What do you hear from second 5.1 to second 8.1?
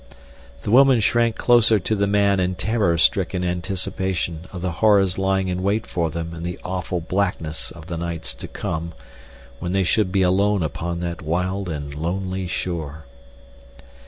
lying in wait for them in the awful blackness of the